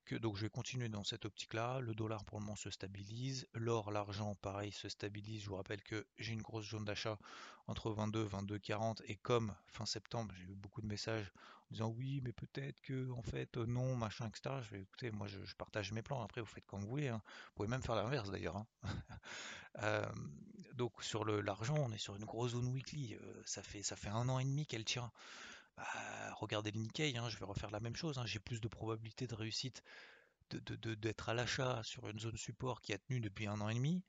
que 0.06 0.16
donc 0.16 0.38
je 0.38 0.44
vais 0.44 0.50
continuer 0.50 0.88
dans 0.90 1.04
cette 1.04 1.26
optique-là. 1.26 1.80
Le 1.80 1.94
dollar 1.94 2.24
pour 2.26 2.40
le 2.40 2.46
moment 2.46 2.56
se 2.56 2.70
stabilise. 2.70 3.48
L'or, 3.54 3.92
l'argent, 3.92 4.36
pareil, 4.36 4.72
se 4.72 4.88
stabilise. 4.88 5.44
Je 5.44 5.50
vous 5.50 5.56
rappelle 5.56 5.84
que 5.84 6.08
j'ai 6.18 6.34
une 6.34 6.42
grosse 6.42 6.70
zone 6.70 6.86
d'achat 6.86 7.20
entre 7.68 7.92
22, 7.92 8.24
22, 8.24 8.60
40. 8.60 9.02
Et 9.06 9.16
comme 9.18 9.54
fin 9.68 9.86
septembre, 9.86 10.34
j'ai 10.38 10.46
eu 10.46 10.56
beaucoup 10.56 10.82
de 10.82 10.88
messages 10.88 11.32
en 11.70 11.74
disant 11.74 11.90
oui, 11.90 12.22
mais 12.24 12.32
peut-être 12.32 12.80
que 12.82 13.12
en 13.12 13.22
fait 13.22 13.58
non, 13.58 13.96
machin, 13.96 14.28
etc. 14.28 14.56
Je 14.64 14.72
vais 14.72 14.82
écouter, 14.82 15.12
moi 15.12 15.28
je, 15.28 15.38
partage 15.56 15.92
mes 15.92 16.02
plans. 16.02 16.22
Après, 16.22 16.42
vous 16.42 16.48
faites 16.48 16.66
comme 16.66 16.82
vous 16.82 16.90
voulez. 16.90 17.10
Hein. 17.10 17.22
Vous 17.26 17.56
pouvez 17.56 17.68
même 17.68 17.84
faire 17.84 17.96
l'inverse 17.96 18.32
d'ailleurs. 18.32 18.56
Hein. 18.58 18.68
Euh, 19.84 20.04
donc 20.78 21.04
sur 21.04 21.26
l'argent, 21.26 21.76
on 21.78 21.92
est 21.92 21.98
sur 21.98 22.16
une 22.16 22.26
grosse 22.26 22.52
zone 22.52 22.68
weekly. 22.68 23.16
Euh, 23.16 23.42
ça, 23.46 23.64
fait, 23.64 23.84
un 24.08 24.30
an 24.30 24.40
et 24.40 24.46
demi 24.46 24.66
qu'elle 24.66 24.86
tient. 24.86 25.12
Bah, 25.76 25.86
regardez 26.36 26.72
le 26.72 26.80
Nikkei, 26.80 27.18
hein, 27.18 27.30
je 27.30 27.38
vais 27.38 27.46
refaire 27.46 27.72
la 27.72 27.80
même 27.80 27.96
chose. 27.96 28.18
Hein. 28.18 28.26
J'ai 28.26 28.40
plus 28.40 28.62
de 28.62 28.68
probabilité 28.68 29.28
de 29.28 29.36
réussite 29.36 29.84
d'être 30.50 31.30
à 31.30 31.34
l'achat 31.34 31.82
sur 31.84 32.08
une 32.08 32.20
zone 32.20 32.38
support 32.38 32.82
qui 32.82 32.94
a 32.94 32.98
tenu 32.98 33.20
depuis 33.20 33.48
un 33.48 33.60
an 33.60 33.70
et 33.70 33.74
demi 33.74 34.04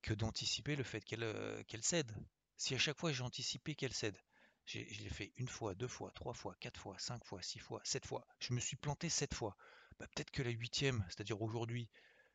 que 0.00 0.14
d'anticiper 0.14 0.74
le 0.74 0.84
fait 0.84 1.02
qu'elle 1.04 1.22
euh, 1.22 1.62
cède. 1.82 2.12
Si 2.56 2.74
à 2.74 2.78
chaque 2.78 2.98
fois 2.98 3.12
j'ai 3.12 3.22
anticipé 3.22 3.74
qu'elle 3.74 3.92
cède, 3.92 4.16
je 4.64 4.78
l'ai 4.78 5.10
fait 5.10 5.32
une 5.36 5.48
fois, 5.48 5.74
deux 5.74 5.88
fois, 5.88 6.10
trois 6.12 6.34
fois, 6.34 6.54
quatre 6.60 6.80
fois, 6.80 6.98
cinq 6.98 7.24
fois, 7.24 7.42
six 7.42 7.58
fois, 7.58 7.80
sept 7.84 8.06
fois, 8.06 8.26
je 8.38 8.54
me 8.54 8.60
suis 8.60 8.76
planté 8.76 9.08
sept 9.08 9.34
fois. 9.34 9.56
Bah, 9.98 10.06
peut-être 10.14 10.30
que 10.30 10.42
la 10.42 10.50
huitième, 10.50 11.04
c'est-à-dire 11.08 11.42
aujourd'hui, 11.42 11.88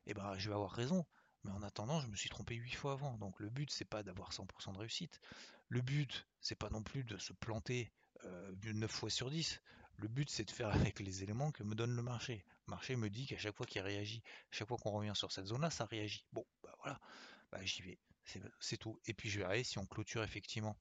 eh 0.06 0.14
ben, 0.14 0.38
je 0.38 0.50
vais 0.50 0.56
avoir 0.56 0.72
raison. 0.72 1.06
Mais 1.48 1.54
en 1.54 1.64
attendant, 1.64 2.00
je 2.02 2.08
me 2.08 2.16
suis 2.16 2.30
trompé 2.30 2.56
8 2.56 2.76
fois 2.76 2.94
avant. 2.94 3.18
Donc 3.18 3.40
le 3.40 3.50
but, 3.50 3.72
c'est 3.72 3.86
pas 3.86 4.04
d'avoir 4.04 4.32
100% 4.32 4.74
de 4.74 4.78
réussite. 4.78 5.20
Le 5.70 5.82
but, 5.82 6.28
c'est 6.42 6.56
pas 6.56 6.70
non 6.70 6.84
plus 6.84 7.04
de 7.04 7.18
se 7.18 7.34
planter 7.34 7.92
euh, 8.26 8.54
9 8.64 8.92
fois 8.92 9.10
sur 9.10 9.30
10. 9.30 9.62
Le 9.98 10.08
but, 10.08 10.30
c'est 10.30 10.44
de 10.44 10.52
faire 10.52 10.70
avec 10.76 11.00
les 11.00 11.24
éléments 11.24 11.52
que 11.52 11.64
me 11.64 11.74
donne 11.74 11.96
le 11.96 12.02
marché. 12.02 12.46
Le 12.68 12.72
marché 12.72 12.96
me 12.96 13.10
dit 13.10 13.26
qu'à 13.26 13.38
chaque 13.38 13.56
fois 13.56 13.66
qu'il 13.66 13.82
réagit, 13.82 14.22
chaque 14.52 14.68
fois 14.68 14.78
qu'on 14.78 14.92
revient 14.92 15.16
sur 15.16 15.32
cette 15.32 15.48
zone-là, 15.48 15.70
ça 15.70 15.86
réagit. 15.86 16.26
Bon, 16.34 16.46
bah 16.62 16.76
voilà, 16.80 17.00
bah, 17.52 17.64
j'y 17.64 17.82
vais. 17.82 18.00
C'est 18.60 18.78
tout. 18.78 19.00
Et 19.06 19.14
puis 19.14 19.30
je 19.30 19.40
verrai 19.40 19.64
si 19.64 19.78
on 19.78 19.86
clôture 19.86 20.22
effectivement 20.22 20.78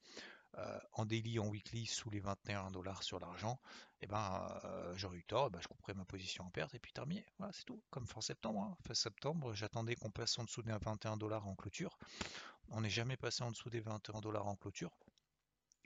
en 0.92 1.04
daily, 1.04 1.38
en 1.38 1.48
weekly, 1.48 1.86
sous 1.86 2.10
les 2.10 2.20
21 2.20 2.70
dollars 2.70 3.02
sur 3.02 3.18
l'argent, 3.18 3.60
et 4.00 4.04
eh 4.04 4.06
ben 4.08 4.60
euh, 4.64 4.92
j'aurais 4.94 5.16
eu 5.16 5.24
tort, 5.24 5.50
ben, 5.50 5.58
je 5.60 5.68
couperai 5.68 5.94
ma 5.94 6.04
position 6.04 6.44
en 6.44 6.50
perte 6.50 6.74
et 6.74 6.78
puis 6.78 6.92
terminé. 6.92 7.24
Voilà, 7.38 7.50
c'est 7.54 7.64
tout. 7.64 7.82
Comme 7.88 8.06
fin 8.06 8.20
septembre. 8.20 8.60
Hein. 8.60 8.76
Fin 8.86 8.92
septembre, 8.92 9.54
j'attendais 9.54 9.96
qu'on 9.96 10.10
passe 10.10 10.38
en 10.38 10.44
dessous 10.44 10.62
des 10.62 10.70
21 10.70 11.16
dollars 11.16 11.46
en 11.46 11.54
clôture. 11.54 11.98
On 12.68 12.82
n'est 12.82 12.90
jamais 12.90 13.16
passé 13.16 13.42
en 13.42 13.50
dessous 13.50 13.70
des 13.70 13.80
21 13.80 14.20
dollars 14.20 14.46
en 14.46 14.54
clôture. 14.54 14.98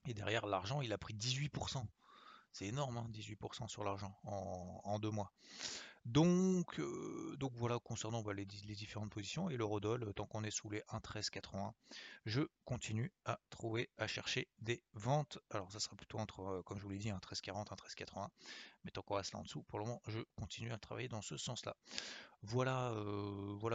Et 0.06 0.14
derrière, 0.14 0.46
l'argent, 0.46 0.80
il 0.80 0.92
a 0.92 0.98
pris 0.98 1.14
18%. 1.14 1.86
C'est 2.52 2.66
énorme, 2.66 2.96
18% 3.12 3.62
hein, 3.62 3.68
sur 3.68 3.84
l'argent 3.84 4.18
en, 4.24 4.98
deux 4.98 5.10
mois. 5.10 5.32
Donc, 6.06 6.80
euh, 6.80 7.36
donc 7.36 7.52
voilà 7.54 7.78
concernant 7.78 8.22
bah, 8.22 8.32
les, 8.32 8.46
différentes 8.46 9.10
positions 9.10 9.50
et 9.50 9.56
le 9.56 9.64
Rodol, 9.64 10.12
tant 10.14 10.26
qu'on 10.26 10.44
est 10.44 10.50
sous 10.50 10.70
les 10.70 10.80
1,1380, 10.88 11.72
je 12.24 12.42
continue 12.64 13.12
à 13.26 13.38
trouver, 13.50 13.90
à 13.98 14.06
chercher 14.06 14.48
des 14.58 14.82
ventes. 14.94 15.38
Alors 15.50 15.70
ça 15.70 15.78
sera 15.78 15.96
plutôt 15.96 16.18
entre, 16.18 16.40
euh, 16.40 16.62
comme 16.62 16.78
je 16.78 16.84
vous 16.84 16.90
l'ai 16.90 16.98
dit, 16.98 17.10
1,1340, 17.10 17.68
1,1380, 17.68 18.28
mais 18.84 18.90
tant 18.90 19.02
qu'on 19.02 19.16
reste 19.16 19.32
là 19.32 19.40
en 19.40 19.42
dessous, 19.42 19.62
pour 19.64 19.78
le 19.78 19.84
moment, 19.84 20.00
je 20.06 20.20
continue 20.36 20.72
à 20.72 20.78
travailler 20.78 21.08
dans 21.08 21.22
ce 21.22 21.36
sens-là. 21.36 21.76
Voilà, 22.42 22.94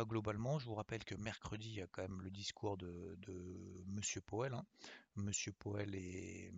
globalement. 0.06 0.60
Je 0.60 0.66
vous 0.66 0.76
rappelle 0.76 1.04
que 1.04 1.16
mercredi, 1.16 1.70
il 1.70 1.76
y 1.76 1.82
a 1.82 1.88
quand 1.88 2.02
même 2.02 2.22
le 2.22 2.32
discours 2.32 2.78
de, 2.78 3.18
Monsieur 3.88 4.22
Powell. 4.22 4.54
Hein. 4.54 4.66
Monsieur 5.16 5.52
Powell 5.54 5.94
et 5.96 6.52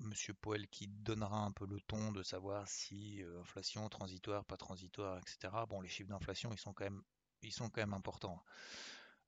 Monsieur 0.00 0.34
Powell 0.34 0.66
qui 0.68 0.88
donnera 0.88 1.38
un 1.38 1.52
peu 1.52 1.66
le 1.66 1.80
ton 1.80 2.10
de 2.12 2.22
savoir 2.22 2.66
si 2.68 3.22
inflation 3.40 3.88
transitoire, 3.88 4.44
pas 4.44 4.56
transitoire, 4.56 5.18
etc. 5.18 5.52
Bon, 5.68 5.80
les 5.80 5.88
chiffres 5.88 6.08
d'inflation, 6.08 6.50
ils 6.52 6.58
sont 6.58 6.72
quand 6.72 6.84
même, 6.84 7.02
ils 7.42 7.52
sont 7.52 7.68
quand 7.68 7.82
même 7.82 7.94
importants. 7.94 8.42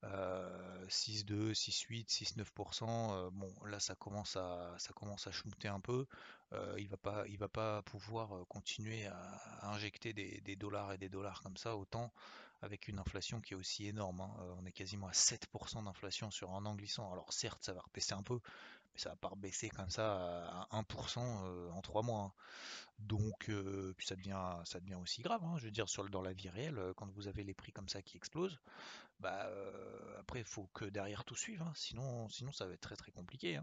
6,2, 0.05 1.53
6,8, 1.53 2.07
6,9%. 2.09 3.31
bon, 3.33 3.53
là, 3.67 3.81
ça 3.81 3.95
commence 3.95 4.37
à, 4.37 4.75
ça 4.79 4.93
commence 4.93 5.27
à 5.27 5.31
un 5.69 5.81
peu. 5.81 6.07
Euh, 6.53 6.75
il 6.79 6.89
va 6.89 6.97
pas, 6.97 7.25
il 7.29 7.37
va 7.39 7.49
pas 7.49 7.83
pouvoir 7.83 8.35
euh, 8.35 8.45
continuer 8.49 9.07
à, 9.07 9.71
injecter 9.71 10.13
des, 10.13 10.57
dollars 10.57 10.93
et 10.93 10.99
des 10.99 11.09
dollars 11.09 11.43
comme 11.43 11.57
ça 11.57 11.77
autant 11.77 12.11
avec 12.63 12.89
une 12.89 12.99
inflation 12.99 13.41
qui 13.41 13.55
est 13.55 13.57
aussi 13.57 13.87
énorme. 13.87 14.21
Hein. 14.21 14.35
Euh, 14.41 14.55
on 14.59 14.65
est 14.65 14.73
quasiment 14.73 15.09
à 15.09 15.13
7% 15.13 15.85
d'inflation 15.85 16.31
sur 16.31 16.53
un 16.55 16.65
an 16.65 16.75
glissant. 16.75 17.13
Alors 17.13 17.33
certes, 17.33 17.63
ça 17.63 17.73
va 17.73 17.81
rebaisser 17.81 18.15
un 18.15 18.23
peu, 18.23 18.41
ça 19.01 19.11
va 19.11 19.17
pas 19.17 19.29
rebaisser 19.29 19.69
comme 19.69 19.91
ça 19.91 20.67
à 20.71 20.81
1% 20.81 21.19
en 21.71 21.81
3 21.83 22.03
mois. 22.03 22.21
Hein. 22.21 22.33
Donc, 22.99 23.51
puis 23.97 24.07
ça 24.07 24.17
devient, 24.17 24.57
ça 24.65 24.81
devient 24.81 24.97
aussi 24.97 25.23
grave. 25.23 25.43
Hein. 25.45 25.57
Je 25.59 25.67
veux 25.67 25.71
dire, 25.71 25.89
sur, 25.89 26.09
dans 26.09 26.23
la 26.23 26.33
vie 26.33 26.49
réelle, 26.49 26.81
quand 26.97 27.11
vous 27.13 27.29
avez 27.29 27.45
les 27.45 27.55
prix 27.55 27.73
comme 27.73 27.89
ça 27.89 28.03
qui 28.03 28.17
explosent, 28.17 28.59
bah 29.21 29.49
après, 30.19 30.41
il 30.41 30.45
faut 30.45 30.69
que 30.75 30.85
derrière 30.85 31.25
tout 31.25 31.37
suive. 31.37 31.65
Sinon, 31.75 32.29
sinon, 32.29 32.53
ça 32.53 32.67
va 32.67 32.75
être 32.75 32.81
très 32.81 32.97
très 32.97 33.13
compliqué. 33.13 33.61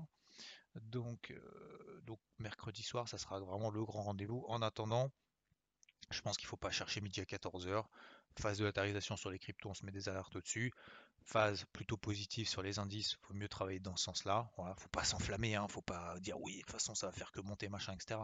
Donc, 0.82 1.32
euh, 1.32 2.02
donc 2.02 2.20
mercredi 2.40 2.84
soir, 2.84 3.08
ça 3.08 3.18
sera 3.18 3.40
vraiment 3.40 3.70
le 3.70 3.84
grand 3.86 4.04
rendez-vous. 4.04 4.46
En 4.48 4.62
attendant, 4.62 5.12
je 6.12 6.22
pense 6.22 6.38
qu'il 6.38 6.46
ne 6.46 6.50
faut 6.50 6.58
pas 6.58 6.72
chercher 6.72 7.02
midi 7.02 7.22
à 7.22 7.24
14h. 7.24 7.86
Phase 8.40 8.58
de 8.58 8.66
latérisation 8.66 9.16
sur 9.16 9.30
les 9.30 9.40
cryptos, 9.40 9.70
on 9.70 9.74
se 9.74 9.86
met 9.86 9.94
des 9.94 10.10
alertes 10.10 10.36
au-dessus 10.36 10.74
phase 11.26 11.66
plutôt 11.74 11.98
positive 11.98 12.48
sur 12.48 12.62
les 12.62 12.80
indices, 12.80 13.14
il 13.14 13.28
faut 13.28 13.34
mieux 13.34 13.48
travailler 13.48 13.80
dans 13.80 13.96
ce 13.96 14.06
sens-là. 14.06 14.50
Voilà, 14.58 14.76
faut 14.76 14.90
pas 14.90 15.04
s'enflammer, 15.04 15.56
hein, 15.56 15.68
faut 15.68 15.82
pas 15.82 16.20
dire 16.20 16.40
oui, 16.40 16.58
de 16.58 16.62
toute 16.62 16.72
façon 16.72 16.96
ça 16.96 17.08
va 17.08 17.12
faire 17.12 17.32
que 17.32 17.42
monter, 17.42 17.68
machin, 17.68 17.94
etc. 17.94 18.20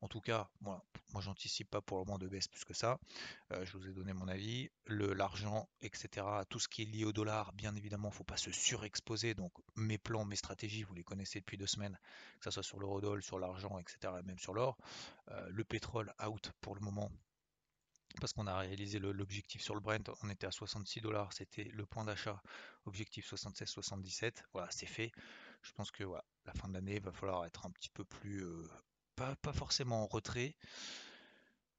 En 0.00 0.08
tout 0.08 0.20
cas, 0.20 0.48
moi 0.60 0.82
j'anticipe 1.20 1.70
pas 1.70 1.80
pour 1.80 1.98
le 1.98 2.04
moment 2.04 2.18
de 2.18 2.28
baisse 2.28 2.48
plus 2.48 2.64
que 2.64 2.74
ça. 2.74 2.98
Euh, 3.52 3.64
je 3.64 3.76
vous 3.76 3.88
ai 3.88 3.92
donné 3.92 4.12
mon 4.12 4.28
avis. 4.28 4.70
L'argent, 4.86 5.68
etc. 5.80 6.26
Tout 6.48 6.60
ce 6.60 6.68
qui 6.68 6.82
est 6.82 6.84
lié 6.84 7.04
au 7.04 7.12
dollar, 7.12 7.52
bien 7.52 7.74
évidemment, 7.74 8.10
faut 8.10 8.24
pas 8.24 8.36
se 8.36 8.52
surexposer. 8.52 9.34
Donc 9.34 9.52
mes 9.74 9.98
plans, 9.98 10.24
mes 10.24 10.36
stratégies, 10.36 10.84
vous 10.84 10.94
les 10.94 11.04
connaissez 11.04 11.40
depuis 11.40 11.56
deux 11.56 11.66
semaines, 11.66 11.98
que 12.38 12.44
ce 12.44 12.50
soit 12.50 12.62
sur 12.62 12.78
l'eurodoll, 12.78 13.22
sur 13.22 13.38
l'argent, 13.38 13.78
etc. 13.78 14.12
Même 14.24 14.38
sur 14.38 14.54
l'or. 14.54 14.76
Euh, 15.30 15.48
le 15.50 15.64
pétrole 15.64 16.12
out 16.24 16.52
pour 16.60 16.74
le 16.74 16.80
moment 16.80 17.10
parce 18.20 18.32
qu'on 18.32 18.46
a 18.46 18.58
réalisé 18.58 18.98
l'objectif 18.98 19.62
sur 19.62 19.74
le 19.74 19.80
Brent, 19.80 20.10
on 20.22 20.30
était 20.30 20.46
à 20.46 20.50
66 20.50 21.00
dollars, 21.00 21.32
c'était 21.32 21.64
le 21.64 21.84
point 21.86 22.04
d'achat, 22.04 22.42
objectif 22.86 23.32
76-77, 23.32 24.42
voilà, 24.52 24.68
c'est 24.70 24.86
fait. 24.86 25.12
Je 25.62 25.72
pense 25.72 25.90
que 25.90 26.04
la 26.04 26.54
fin 26.54 26.68
de 26.68 26.74
l'année, 26.74 26.96
il 26.96 27.02
va 27.02 27.12
falloir 27.12 27.44
être 27.44 27.66
un 27.66 27.70
petit 27.70 27.90
peu 27.90 28.04
plus, 28.04 28.44
euh, 28.44 28.66
pas, 29.16 29.36
forcément 29.52 30.04
en 30.04 30.06
retrait, 30.06 30.56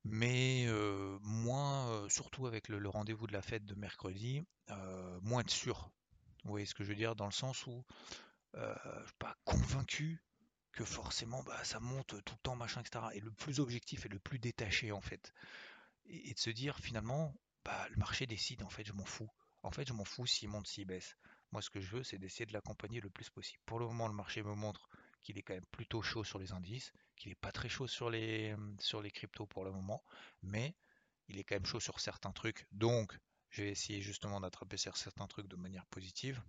mais 0.03 0.65
euh, 0.67 1.17
moins, 1.21 1.89
euh, 1.89 2.09
surtout 2.09 2.47
avec 2.47 2.67
le, 2.67 2.87
rendez-vous 2.89 3.27
de 3.27 3.33
la 3.33 3.41
fête 3.41 3.65
de 3.65 3.75
mercredi, 3.75 4.43
moins 5.21 5.41
être 5.41 5.49
sûr. 5.49 5.89
Vous 6.43 6.51
voyez 6.51 6.65
ce 6.65 6.75
que 6.75 6.83
je 6.83 6.89
veux 6.89 6.95
dire, 6.95 7.15
dans 7.15 7.25
le 7.25 7.31
sens 7.31 7.65
où 7.65 7.83
je 8.53 8.59
ne 8.59 9.05
suis 9.05 9.13
pas 9.19 9.35
convaincu 9.43 10.23
que 10.71 10.85
forcément 10.85 11.41
bah, 11.43 11.63
ça 11.63 11.79
monte 11.79 12.23
tout 12.23 12.35
le 12.35 12.41
temps, 12.43 12.55
machin, 12.55 12.81
etc. 12.81 13.05
Et 13.13 13.19
le 13.19 13.31
plus 13.31 13.59
objectif 13.59 14.05
et 14.05 14.09
le 14.09 14.19
plus 14.19 14.37
détaché 14.39 14.91
en 14.91 15.01
fait 15.01 15.33
et, 16.07 16.33
de 16.33 16.39
se 16.39 16.49
dire 16.49 16.79
finalement, 16.79 17.35
bah, 17.65 17.87
le 17.89 17.97
marché 17.97 18.25
décide, 18.25 18.63
en 18.63 18.69
fait, 18.69 18.85
je 18.85 18.93
m'en 18.93 19.05
fous. 19.05 19.29
En 19.63 19.71
fait, 19.71 19.87
je 19.87 19.93
m'en 19.93 20.05
fous 20.05 20.25
s'il 20.25 20.49
monte, 20.49 20.67
s'il 20.67 20.85
baisse. 20.85 21.17
Moi, 21.51 21.61
ce 21.61 21.69
que 21.69 21.79
je 21.79 21.89
veux, 21.95 22.03
c'est 22.03 22.17
d'essayer 22.17 22.45
de 22.45 22.53
l'accompagner 22.53 23.01
le 23.01 23.09
plus 23.09 23.29
possible. 23.29 23.61
Pour 23.65 23.79
le 23.79 23.85
moment, 23.85 24.07
le 24.07 24.13
marché 24.13 24.43
me 24.43 24.53
montre 24.53 24.89
qu'il 25.23 25.37
est 25.37 25.43
quand 25.43 25.53
même 25.53 25.65
plutôt 25.71 26.01
chaud 26.01 26.23
sur 26.23 26.39
les 26.39 26.51
indices, 26.51 26.93
qu'il 27.15 27.29
n'est 27.29 27.35
pas 27.35 27.51
très 27.51 27.69
chaud 27.69 27.87
sur 27.87 28.09
les, 28.09 28.55
sur 28.79 29.01
les 29.01 29.11
cryptos 29.11 29.45
pour 29.47 29.65
le 29.65 29.71
moment, 29.71 30.03
mais 30.41 30.75
il 31.27 31.39
est 31.39 31.43
quand 31.43 31.55
même 31.55 31.65
chaud 31.65 31.79
sur 31.79 31.99
certains 31.99 32.31
trucs. 32.31 32.65
Donc, 32.71 33.17
je 33.49 33.63
vais 33.63 33.71
essayer 33.71 34.01
justement 34.01 34.39
d'attraper 34.39 34.77
certains 34.77 35.27
trucs 35.27 35.47
de 35.47 35.55
manière 35.55 35.85
positive. 35.87 36.41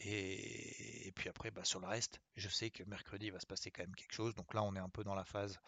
et, 0.00 1.12
puis 1.14 1.28
après, 1.28 1.50
bah, 1.50 1.64
sur 1.64 1.80
le 1.80 1.86
reste, 1.86 2.20
je 2.36 2.48
sais 2.48 2.70
que 2.70 2.82
mercredi, 2.84 3.26
il 3.26 3.32
va 3.32 3.40
se 3.40 3.46
passer 3.46 3.70
quand 3.70 3.82
même 3.82 3.94
quelque 3.94 4.12
chose. 4.12 4.34
Donc 4.34 4.54
là, 4.54 4.62
on 4.62 4.74
est 4.74 4.80
un 4.80 4.88
peu 4.88 5.04
dans 5.04 5.14
la 5.14 5.24
phase 5.24 5.60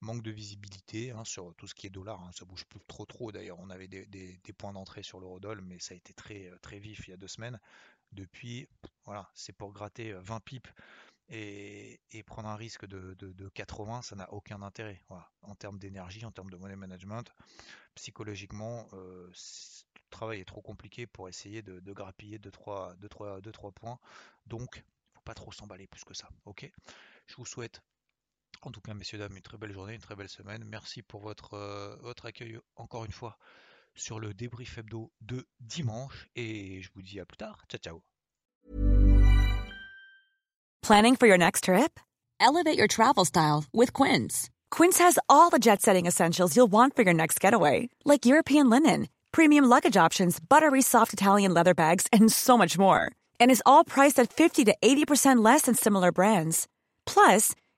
manque 0.00 0.22
de 0.22 0.30
visibilité 0.30 1.10
hein, 1.10 1.24
sur 1.24 1.54
tout 1.54 1.66
ce 1.66 1.74
qui 1.74 1.86
est 1.86 1.90
dollar. 1.90 2.20
Hein, 2.20 2.30
ça 2.32 2.44
bouge 2.44 2.64
plus 2.64 2.80
trop 2.86 3.06
trop. 3.06 3.32
D'ailleurs, 3.32 3.58
on 3.60 3.70
avait 3.70 3.88
des, 3.88 4.38
points 4.58 4.72
d'entrée 4.72 5.02
sur 5.02 5.20
l'eurodoll, 5.20 5.60
mais 5.62 5.78
ça 5.78 5.94
a 5.94 5.96
été 5.96 6.12
très 6.12 6.46
euh, 6.46 6.58
très 6.58 6.78
vif 6.78 7.08
il 7.08 7.10
y 7.10 7.14
a 7.14 7.16
deux 7.16 7.28
semaines. 7.28 7.58
Depuis, 8.12 8.68
voilà, 9.04 9.30
c'est 9.34 9.52
pour 9.52 9.72
gratter 9.72 10.12
20 10.12 10.36
euh, 10.36 10.40
pipes 10.40 10.68
et, 11.28 12.00
prendre 12.26 12.48
un 12.48 12.56
risque 12.56 12.86
de, 12.86 13.48
80, 13.48 14.02
ça 14.02 14.16
n'a 14.16 14.32
aucun 14.32 14.62
intérêt. 14.62 15.02
En 15.42 15.54
termes 15.54 15.78
d'énergie, 15.78 16.24
en 16.24 16.30
termes 16.30 16.50
de 16.50 16.56
money 16.56 16.76
management, 16.76 17.32
psychologiquement, 17.94 18.86
euh, 18.92 19.26
le 19.28 20.10
travail 20.10 20.40
est 20.40 20.44
trop 20.44 20.62
compliqué 20.62 21.06
pour 21.06 21.28
essayer 21.28 21.62
de, 21.62 21.92
grappiller 21.92 22.38
2-3 22.38 23.72
points. 23.72 23.98
Donc, 24.46 24.84
faut 25.14 25.22
pas 25.22 25.34
trop 25.34 25.52
s'emballer 25.52 25.86
plus 25.86 26.04
que 26.04 26.14
ça. 26.14 26.28
Ok? 26.44 26.70
Je 27.26 27.36
vous 27.36 27.46
souhaite 27.46 27.80
en 28.66 28.70
tout 28.70 28.80
cas, 28.80 28.94
messieurs, 28.94 29.18
dames, 29.18 29.36
une 29.36 29.42
très 29.42 29.58
belle 29.58 29.72
journée, 29.72 29.94
une 29.94 30.00
très 30.00 30.16
belle 30.16 30.28
semaine. 30.28 30.64
Merci 30.66 31.02
pour 31.02 31.20
votre, 31.20 31.54
euh, 31.54 31.96
votre 32.00 32.26
accueil 32.26 32.58
encore 32.76 33.04
une 33.04 33.12
fois 33.12 33.38
sur 33.94 34.18
le 34.18 34.34
débrief 34.34 34.78
hebdo 34.78 35.12
de 35.20 35.46
dimanche 35.60 36.28
et 36.34 36.82
je 36.82 36.90
vous 36.94 37.02
dis 37.02 37.20
à 37.20 37.24
plus 37.24 37.36
tard. 37.36 37.64
Ciao, 37.68 37.78
ciao. 37.78 38.02
Planning 40.82 41.16
for 41.16 41.26
your 41.26 41.38
next 41.38 41.64
trip? 41.64 41.98
Elevate 42.40 42.76
your 42.76 42.88
travel 42.88 43.24
style 43.24 43.64
with 43.72 43.92
Quince. 43.92 44.50
Quince 44.70 44.98
has 44.98 45.18
all 45.28 45.50
the 45.50 45.58
jet 45.58 45.80
setting 45.80 46.06
essentials 46.06 46.54
you'll 46.54 46.70
want 46.70 46.94
for 46.94 47.02
your 47.02 47.14
next 47.14 47.40
getaway, 47.40 47.88
like 48.04 48.26
European 48.26 48.68
linen, 48.68 49.08
premium 49.32 49.64
luggage 49.64 49.96
options, 49.96 50.38
buttery 50.40 50.82
soft 50.82 51.12
Italian 51.12 51.54
leather 51.54 51.74
bags, 51.74 52.06
and 52.12 52.30
so 52.30 52.58
much 52.58 52.76
more. 52.76 53.10
And 53.40 53.50
is 53.50 53.62
all 53.64 53.84
priced 53.84 54.18
at 54.18 54.32
50 54.32 54.64
to 54.64 54.74
80% 54.82 55.42
less 55.42 55.62
than 55.62 55.74
similar 55.74 56.12
brands. 56.12 56.66
Plus, 57.06 57.54